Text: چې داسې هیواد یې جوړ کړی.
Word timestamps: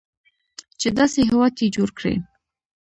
چې 0.79 0.87
داسې 0.97 1.19
هیواد 1.29 1.53
یې 1.61 1.67
جوړ 1.75 1.89
کړی. 1.97 2.15